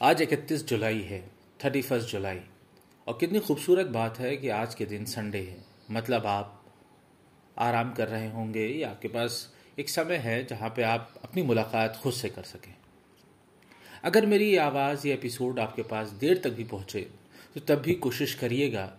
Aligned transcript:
आज 0.00 0.22
इकतीस 0.22 0.66
जुलाई 0.66 1.00
है 1.00 1.30
थर्टी 1.64 1.82
फ़र्स्ट 1.82 2.08
जुलाई। 2.08 2.40
और 3.06 3.16
कितनी 3.20 3.40
खूबसूरत 3.40 3.86
बात 3.86 4.18
है 4.18 4.36
कि 4.36 4.48
आज 4.48 4.74
के 4.74 4.86
दिन 4.86 5.04
संडे 5.04 5.38
है। 5.38 5.64
मतलब 5.90 6.26
आप 6.26 6.64
आराम 7.58 7.92
कर 7.92 8.08
रहे 8.08 8.30
होंगे 8.30 8.66
या 8.66 8.90
आपके 8.90 9.08
पास 9.08 9.54
एक 9.78 9.88
समय 9.88 10.16
है 10.16 10.44
जहाँ 10.44 10.70
पे 10.70 10.82
आप 10.82 11.14
अपनी 11.24 11.42
मुलाकात 11.42 11.96
खुद 11.96 12.12
से 12.12 12.28
कर 12.28 12.42
सकें। 12.42 12.74
अगर 14.04 14.26
मेरी 14.26 14.56
आवाज़, 14.56 15.06
या 15.08 15.14
एपिसोड 15.14 15.60
आपके 15.60 15.82
पास 15.82 16.08
देर 16.08 16.40
तक 16.44 16.50
भी 16.50 16.64
पहुँचे 16.64 17.00
तो 17.54 17.60
तब 17.60 17.82
भी 17.82 17.94
कोशिश 17.94 18.34
करिएगा 18.34 18.92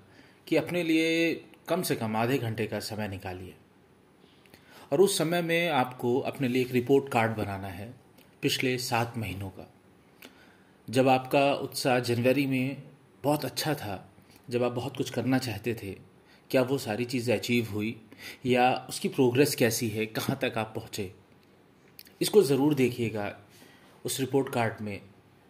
कि 0.48 0.56
अपने 0.56 0.84
लिए 0.84 1.34
कम 1.68 1.82
से 1.82 1.96
कम 1.96 2.16
आधे 2.16 2.38
घंटे 2.38 2.68
का 2.68 2.80
समय 2.80 3.08
निकालिए। 3.08 3.56
और 4.92 5.02
उस 5.02 5.18
समय 5.18 5.42
में 5.42 5.70
आपको 5.70 6.18
अपने 6.20 6.48
लिए 6.48 6.62
एक 6.62 6.72
रिपोर्ट 6.72 7.12
कार्ड 7.12 7.36
बनाना 7.38 7.68
है, 7.68 7.94
पिछले 8.44 8.78
सात 8.78 9.18
महीनों 9.18 9.50
का। 9.50 9.68
जब 10.88 11.08
आपका 11.08 11.52
उत्साह 11.54 12.00
जनवरी 12.00 12.46
में 12.48 12.84
बहुत 13.24 13.46
अच्छा 13.46 13.74
था, 13.74 14.06
जब 14.50 14.64
आप 14.64 14.72
बहुत 14.72 14.98
कुछ 14.98 15.10
करना 15.10 15.38
चाहते 15.38 15.74
थे, 15.74 15.92
क्या 16.52 16.62
वो 16.62 16.78
सारी 16.78 17.06
चीज़ें 17.06 17.36
अचीव 17.38 17.68
हुई, 17.72 17.96
या 18.46 18.74
उसकी 18.90 19.10
प्रोग्रेस 19.10 19.56
कैसी 19.56 19.90
है, 19.90 20.06
कहाँ 20.06 20.38
तक 20.42 20.58
आप 20.58 20.72
पहुँचे, 20.76 21.12
इसको 22.22 22.42
ज़रूर 22.42 22.74
देखिएगा 22.74 23.36
उस 24.06 24.20
रिपोर्ट 24.20 24.54
कार्ड 24.54 24.82
में। 24.82 25.02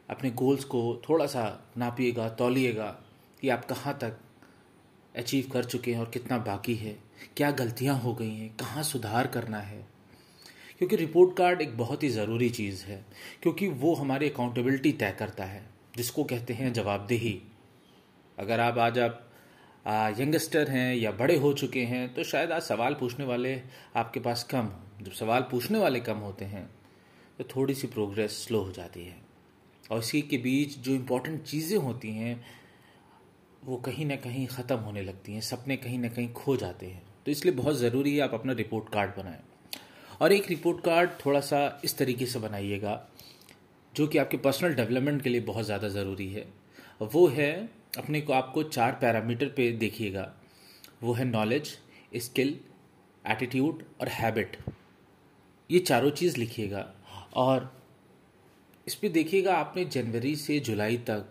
अपने 0.10 0.30
गोल्स 0.32 0.64
को 0.64 1.02
थोड़ा 1.10 1.26
सा 1.26 1.44
नापिएगा, 1.78 2.28
तौलिएगा 2.30 2.88
कि 3.42 3.50
आप 3.50 3.66
कहाँ 3.66 3.98
तक 4.02 4.18
अचीव 5.16 5.50
कर 5.54 5.64
चुके 5.64 5.92
हैं 5.94 6.00
और 6.00 6.10
कितना 6.10 6.38
बाकी 6.38 6.76
है। 6.76 6.98
क्या 7.38 7.52
गलतियाँ 7.54 7.96
हो 7.98 8.14
गई 8.14 8.30
हैं? 8.30 8.50
कहाँ 8.58 8.84
सुधार 8.84 9.28
करना 9.28 9.60
है? 9.60 9.86
क्योंकि 10.80 10.96
रिपोर्ट 10.96 11.36
कार्ड 11.38 11.62
एक 11.62 11.78
बहुत 11.78 12.04
ही 12.04 12.10
ज़रूरी 12.10 12.50
चीज़ 12.50 12.84
है, 12.86 13.04
क्योंकि 13.44 13.68
वो 13.70 13.94
हमारी 13.96 14.30
अकाउंटेबिलिटी 14.30 14.92
तय 14.92 15.16
करता 15.20 15.44
है, 15.46 15.64
जिसको 15.98 16.24
कहते 16.24 16.54
हैं 16.54 16.72
जवाबदेही। 16.74 17.42
अगर 18.38 18.60
आप 18.60 18.78
आज 18.80 19.00
आप 19.00 19.26
यंगस्टर 20.20 20.70
हैं 20.70 20.96
या 20.96 21.12
बड़े 21.12 21.36
हो 21.38 21.52
चुके 21.54 21.84
हैं 21.86 22.14
तो 22.14 22.24
शायद 22.24 22.52
आज 22.52 22.62
सवाल 22.62 22.94
पूछने 22.94 23.26
वाले 23.26 23.54
आपके 23.96 24.20
पास 24.20 24.44
कम 24.44 24.66
हो। 24.66 25.04
जब 25.04 25.12
सवाल 25.12 25.42
पूछने 25.42 25.80
वाले 25.80 26.00
कम 26.00 26.18
होते 26.18 26.46
हैं 26.46 26.70
तो 27.38 27.44
थोड़ी 27.56 27.76
सी 27.76 27.88
प्रोग्रेस 27.88 28.32
स्लो 28.46 28.62
हो 28.62 28.72
जाती 28.72 29.06
है। 29.06 29.16
और 29.92 30.00
इसी 30.00 30.22
के 30.22 30.38
बीच 30.38 30.78
जो 30.78 30.94
इम्पोर्टेंट 30.94 31.42
चीज़ें 31.44 31.78
होती 31.78 32.12
हैं, 32.12 32.40
वो 33.66 33.78
कहीं 33.78 34.06
ना 34.06 34.16
कहीं 34.18 34.46
ख़त्म 34.48 34.76
होने 34.78 35.02
लगती 35.02 35.34
हैं, 35.34 35.42
सपने 35.42 35.78
कहीं 35.78 36.00
ना 36.00 36.10
कहीं 36.10 36.32
खो 36.34 36.56
जाते 36.58 36.86
हैं। 36.86 37.02
तो 37.26 37.32
इसलिए 37.32 37.54
बहुत 37.54 37.76
ज़रूरी 37.76 38.16
है 38.16 38.22
आप 38.22 38.34
अपना 38.34 38.54
रिपोर्ट 38.54 38.90
कार्ड 38.94 39.12
बनाएँ। 39.18 39.40
और 40.22 40.34
एक 40.34 40.50
रिपोर्ट 40.50 40.84
कार्ड 40.84 41.10
थोड़ा 41.26 41.40
सा 41.42 41.82
इस 41.86 41.98
तरीके 41.98 42.26
से 42.26 42.40
बनाइएगा, 42.40 43.02
जो 43.94 44.08
कि 44.08 44.18
आपके 44.18 44.38
पर्सनल 44.38 44.74
डेवलपमेंट 44.74 45.22
के 45.22 45.30
लिए 45.30 45.42
बहुत 45.42 45.66
ज़्यादा 45.66 45.90
ज़रूरी 45.90 46.28
है। 46.30 46.46
वो 47.04 47.28
है, 47.28 47.70
अपने 47.98 48.22
को 48.22 48.34
आपको 48.34 48.64
चार 48.64 48.98
पैरामीटर 49.02 49.48
पे 49.48 49.72
देखिएगा। 49.74 50.32
वो 51.04 51.14
है 51.14 51.26
नॉलेज 51.26 51.78
स्किल 52.18 52.60
एटीट्यूड 53.26 53.84
और 54.02 54.08
हैबिट 54.10 54.58
ये 55.70 55.80
चारों 55.80 56.10
चीज़ 56.12 56.38
लिखिएगा। 56.38 56.86
और 57.36 57.72
इस 58.88 58.96
पर 58.96 59.08
देखिएगा, 59.10 59.56
आपने 59.56 59.86
जनवरी 59.86 60.36
से 60.36 60.60
जुलाई 60.60 60.98
तक 61.00 61.26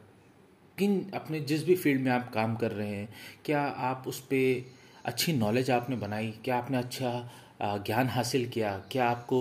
किन, 0.78 1.10
अपने 1.14 1.40
जिस 1.40 1.64
भी 1.64 1.74
फ़ील्ड 1.76 2.00
में 2.00 2.10
आप 2.12 2.30
काम 2.34 2.54
कर 2.56 2.72
रहे 2.72 2.88
हैं, 2.88 3.08
क्या 3.44 3.62
आप 3.62 4.04
उस 4.06 4.20
पर 4.22 4.64
अच्छी 5.08 5.32
नॉलेज 5.32 5.70
आपने 5.70 5.96
बनाई, 5.96 6.30
क्या 6.44 6.56
आपने 6.56 6.78
अच्छा 6.78 7.82
ज्ञान 7.86 8.08
हासिल 8.08 8.48
किया, 8.48 8.72
क्या 8.92 9.08
आपको 9.08 9.38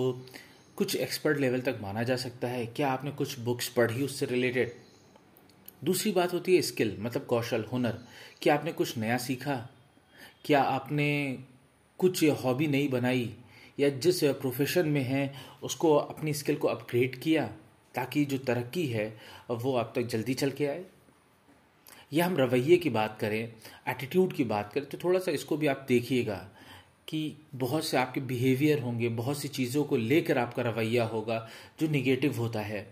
कुछ 0.76 0.94
एक्सपर्ट 0.96 1.38
लेवल 1.38 1.60
तक 1.60 1.78
माना 1.82 2.02
जा 2.02 2.16
सकता 2.16 2.48
है, 2.48 2.64
क्या 2.66 2.90
आपने 2.90 3.10
कुछ 3.10 3.38
बुक्स 3.40 3.68
पढ़ी 3.68 4.02
उससे 4.02 4.26
रिलेटेड 4.26 4.72
दूसरी 5.84 6.12
बात 6.12 6.32
होती 6.32 6.54
है 6.56 6.62
स्किल 6.62 6.96
मतलब 7.00 7.24
कौशल, 7.24 7.64
हुनर। 7.72 7.98
क्या 8.42 8.54
आपने 8.54 8.72
कुछ 8.72 8.96
नया 8.98 9.16
सीखा? 9.18 9.56
क्या 10.44 10.62
आपने 10.62 11.38
कुछ 11.98 12.24
हॉबी 12.44 12.66
नई 12.66 12.88
बनाई? 12.88 13.34
या 13.78 13.88
जिस 13.88 14.24
प्रोफेशन 14.24 14.88
में 14.88 15.02
है, 15.02 15.32
उसको 15.62 15.94
अपनी 15.94 16.34
स्किल 16.34 16.56
को 16.56 16.68
अपग्रेड 16.68 17.20
किया 17.20 17.46
ताकि 17.94 18.24
जो 18.24 18.38
तरक्की 18.38 18.86
है, 18.86 19.06
वो 19.50 19.76
आप 19.76 19.92
तक 19.96 20.06
जल्दी 20.06 20.34
चल 20.34 20.50
के 20.50 20.66
आए? 20.66 20.84
या 22.12 22.26
हम 22.26 22.36
रवैये 22.36 22.76
की 22.76 22.90
बात 22.90 23.18
करें 23.20 23.40
एटीट्यूड 23.88 24.32
की 24.32 24.44
बात 24.44 24.72
करें 24.72 24.86
तो 24.86 24.98
थोड़ा 24.98 25.18
सा 25.18 25.30
इसको 25.30 25.56
भी 25.56 25.66
आप 25.66 25.84
देखिएगा 25.88 26.36
कि 27.08 27.36
बहुत 27.54 27.84
से 27.84 27.96
आपके 27.96 28.20
बिहेवियर 28.20 28.80
होंगे, 28.80 29.08
बहुत 29.08 29.38
सी 29.38 29.48
चीज़ों 29.48 29.84
को 29.84 29.96
लेकर 29.96 30.38
आपका 30.38 30.62
रवैया 30.62 31.04
होगा 31.04 31.48
जो 31.80 31.88
निगेटिव 31.88 32.38
होता 32.38 32.60
है। 32.60 32.86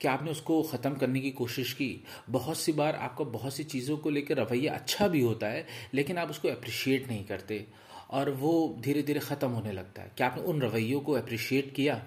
कि 0.00 0.08
आपने 0.08 0.30
उसको 0.30 0.62
ख़त्म 0.62 0.94
करने 0.94 1.20
की 1.20 1.30
कोशिश 1.30 1.72
की? 1.72 2.04
बहुत 2.30 2.58
सी 2.58 2.72
बार 2.72 2.96
आपका 2.96 3.24
बहुत 3.26 3.54
सी 3.54 3.64
चीज़ों 3.64 3.96
को 3.96 4.10
लेकर 4.10 4.36
रवैया 4.36 4.72
अच्छा 4.74 5.08
भी 5.08 5.20
होता 5.20 5.46
है, 5.46 5.66
लेकिन 5.94 6.18
आप 6.18 6.30
उसको 6.30 6.48
अप्रिशिएट 6.48 7.08
नहीं 7.08 7.24
करते 7.24 7.64
और 8.10 8.30
वो 8.30 8.52
धीरे 8.80 9.02
धीरे 9.02 9.20
ख़त्म 9.20 9.48
होने 9.48 9.72
लगता 9.72 10.02
है। 10.02 10.10
क्या 10.16 10.26
आपने 10.26 10.42
उन 10.42 10.62
रवैयों 10.62 11.00
को 11.00 11.12
अप्रिशिएट 11.12 11.72
किया? 11.74 12.02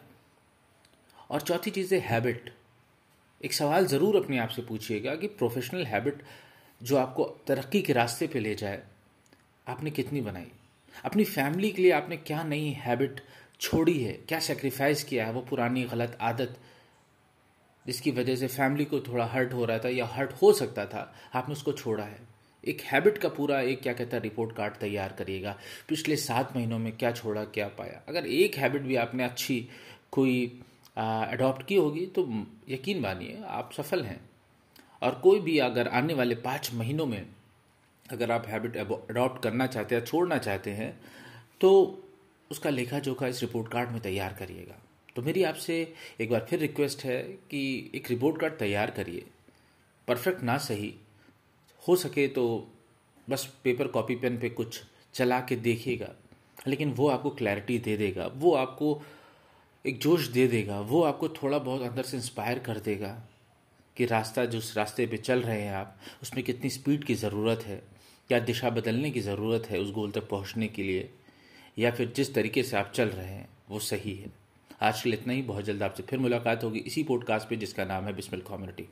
और 1.29 1.41
चौथी 1.41 1.71
चीज़ 1.71 1.93
है 1.95 1.99
हैबिट 2.01 2.53
एक 3.41 3.53
सवाल 3.53 3.85
ज़रूर 3.85 4.15
अपने 4.15 4.37
आप 4.37 4.49
से 4.49 4.61
पूछिएगा 4.61 5.15
कि 5.15 5.27
प्रोफेशनल 5.29 5.85
हैबिट 5.85 6.21
जो 6.81 6.97
आपको 6.97 7.23
तरक्की 7.47 7.81
के 7.81 7.93
रास्ते 7.93 8.27
पे 8.27 8.39
ले 8.39 8.55
जाए, 8.55 8.81
आपने 9.67 9.91
कितनी 9.91 10.21
बनाई? 10.21 10.47
अपनी 11.05 11.23
फैमिली 11.23 11.71
के 11.71 11.81
लिए 11.81 11.91
आपने 11.91 12.17
क्या 12.17 12.43
नई 12.43 12.69
हैबिट 12.77 13.21
छोड़ी 13.59 13.99
है? 14.03 14.13
क्या 14.13 14.39
सेक्रीफाइस 14.39 15.03
किया 15.03 15.25
है 15.25 15.31
वो 15.31 15.41
पुरानी 15.41 15.83
गलत 15.83 16.17
आदत 16.21 16.57
जिसकी 17.85 18.11
वजह 18.11 18.35
से 18.35 18.47
फैमिली 18.47 18.85
को 18.85 18.99
थोड़ा 18.99 19.25
हर्ट 19.25 19.53
हो 19.53 19.65
रहा 19.65 19.79
था 19.79 19.89
या 19.89 20.05
हर्ट 20.05 20.31
हो 20.33 20.51
सकता 20.53 20.85
था? 20.85 21.13
आपने 21.33 21.53
उसको 21.53 21.73
छोड़ा 21.73 22.03
है। 22.03 22.19
एक 22.63 22.81
हैबिट 22.81 23.17
का 23.17 23.29
पूरा 23.29 23.59
एक 23.61 23.81
क्या 23.81 23.93
कहता 23.93 24.17
है 24.17 24.23
रिपोर्ट 24.23 24.55
कार्ड 24.55 24.75
तैयार 24.75 25.11
करिएगा। 25.17 25.55
पिछले 25.89 26.15
सात 26.15 26.55
महीनों 26.55 26.79
में 26.79 26.95
क्या 26.97 27.11
छोड़ा, 27.11 27.43
क्या 27.43 27.67
पाया? 27.67 28.01
अगर 28.07 28.25
एक 28.25 28.55
हैबिट 28.57 28.81
भी 28.81 28.95
आपने 28.95 29.23
अच्छी 29.23 29.67
कोई 30.11 30.45
अडॉप्ट 30.97 31.65
की 31.67 31.75
होगी 31.75 32.05
तो 32.05 32.27
यकीन 32.69 32.99
मानिए 32.99 33.43
आप 33.47 33.71
सफल 33.73 34.03
हैं। 34.03 34.19
और 35.05 35.15
कोई 35.15 35.39
भी 35.39 35.57
अगर 35.59 35.87
आने 35.87 36.13
वाले 36.13 36.35
पाँच 36.35 36.73
महीनों 36.73 37.05
में 37.05 37.25
अगर 38.11 38.31
आप 38.31 38.47
हैबिट 38.47 38.77
अडॉप्ट 38.77 39.41
करना 39.43 39.67
चाहते 39.67 39.95
हैं, 39.95 40.05
छोड़ना 40.05 40.37
चाहते 40.37 40.71
हैं 40.71 40.99
तो 41.61 41.71
उसका 42.51 42.69
लेखा 42.69 42.99
जोखा 42.99 43.27
इस 43.27 43.41
रिपोर्ट 43.41 43.71
कार्ड 43.71 43.89
में 43.89 44.01
तैयार 44.01 44.33
करिएगा। 44.33 44.75
तो 45.15 45.21
मेरी 45.21 45.43
आपसे 45.43 45.93
एक 46.21 46.29
बार 46.31 46.45
फिर 46.49 46.59
रिक्वेस्ट 46.59 47.03
है 47.03 47.21
कि 47.51 47.91
एक 47.95 48.09
रिपोर्ट 48.09 48.39
कार्ड 48.41 48.53
तैयार 48.53 48.91
करिए। 48.91 49.25
परफेक्ट 50.07 50.43
ना 50.43 50.57
सही। 50.57 50.93
हो 51.87 51.95
सके 51.95 52.27
तो 52.27 52.45
बस 53.29 53.45
पेपर 53.63 53.87
कॉपी 53.87 54.15
पेन 54.15 54.37
पे 54.37 54.49
कुछ 54.49 54.81
चला 55.13 55.39
के 55.39 55.55
देखिएगा। 55.55 56.13
लेकिन 56.67 56.91
वो 56.91 57.07
आपको 57.09 57.29
क्लैरिटी 57.29 57.77
दे 57.79 57.97
देगा, 57.97 58.27
वो 58.27 58.53
आपको 58.53 59.01
एक 59.85 59.99
जोश 59.99 60.27
दे 60.27 60.47
देगा, 60.47 60.79
वो 60.79 61.01
आपको 61.03 61.29
थोड़ा 61.29 61.59
बहुत 61.59 61.81
अंदर 61.81 62.03
से 62.03 62.17
इंस्पायर 62.17 62.59
कर 62.59 62.79
देगा। 62.79 63.21
कि 63.97 64.05
रास्ता 64.05 64.45
जिस 64.45 64.77
रास्ते 64.77 65.07
पे 65.07 65.17
चल 65.17 65.41
रहे 65.41 65.61
हैं 65.61 65.73
आप, 65.73 65.97
उसमें 66.21 66.43
कितनी 66.43 66.69
स्पीड 66.69 67.03
की 67.03 67.15
ज़रूरत 67.15 67.59
है? 67.59 67.83
क्या 68.27 68.39
दिशा 68.39 68.69
बदलने 68.69 69.11
की 69.11 69.19
ज़रूरत 69.19 69.65
है 69.69 69.79
उस 69.79 69.91
गोल 69.91 70.11
तक 70.11 70.29
पहुँचने 70.29 70.67
के 70.67 70.83
लिए? 70.83 71.09
या 71.79 71.91
फिर 71.91 72.13
जिस 72.15 72.33
तरीके 72.33 72.63
से 72.63 72.77
आप 72.77 72.91
चल 72.95 73.05
रहे 73.05 73.27
हैं, 73.27 73.49
वो 73.69 73.79
सही 73.79 74.15
है? 74.15 74.31
आज 74.81 75.01
के 75.01 75.09
लिए 75.09 75.19
इतना 75.19 75.33
ही। 75.33 75.41
बहुत 75.41 75.65
जल्द 75.65 75.83
आपसे 75.83 76.03
फिर 76.03 76.19
मुलाकात 76.19 76.63
होगी 76.63 76.79
इसी 76.79 77.03
पॉडकास्ट 77.03 77.47
पे, 77.49 77.55
जिसका 77.55 77.85
नाम 77.85 78.03
है 78.03 78.15
बिस्मिल 78.15 78.41
कम्युनिटी। 78.41 78.89